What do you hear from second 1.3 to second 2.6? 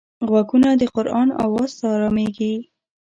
آواز ته ارامېږي